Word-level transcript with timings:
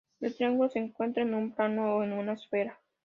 El 0.19 0.33
triángulo 0.35 0.67
se 0.67 0.79
encuentra 0.79 1.21
en 1.21 1.35
un 1.35 1.51
plano 1.53 1.97
o 1.97 2.03
en 2.03 2.13
una 2.13 2.33
esfera. 2.33 2.79